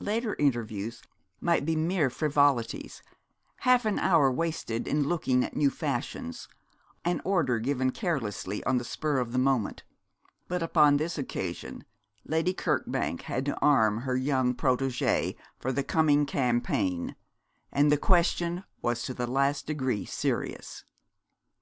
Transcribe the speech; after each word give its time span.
Later 0.00 0.34
interviews 0.38 1.00
might 1.40 1.64
be 1.64 1.76
mere 1.76 2.10
frivolities, 2.10 3.02
half 3.60 3.86
an 3.86 3.98
hour 3.98 4.30
wasted 4.30 4.86
in 4.86 5.08
looking 5.08 5.42
at 5.42 5.56
new 5.56 5.70
fashions, 5.70 6.46
an 7.06 7.22
order 7.24 7.58
given 7.58 7.90
carelessly 7.90 8.62
on 8.64 8.76
the 8.76 8.84
spur 8.84 9.16
of 9.18 9.32
the 9.32 9.38
moment; 9.38 9.82
but 10.46 10.62
upon 10.62 10.98
this 10.98 11.16
occasion 11.16 11.86
Lady 12.26 12.52
Kirkbank 12.52 13.22
had 13.22 13.46
to 13.46 13.56
arm 13.60 14.02
her 14.02 14.14
young 14.14 14.54
protégée 14.54 15.36
for 15.58 15.72
the 15.72 15.82
coming 15.82 16.26
campaign, 16.26 17.16
and 17.72 17.90
the 17.90 17.96
question 17.96 18.64
was 18.82 19.02
to 19.04 19.14
the 19.14 19.26
last 19.26 19.66
degree 19.66 20.04
serious. 20.04 20.84